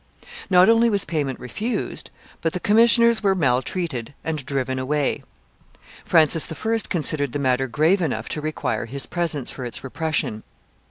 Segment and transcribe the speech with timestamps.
[0.49, 2.09] Not only was payment refused,
[2.41, 5.21] but the commissioners were maltreated and driven away.
[6.05, 6.79] Francis I.
[6.89, 10.41] considered the matter grave enough to require his presence for its repression.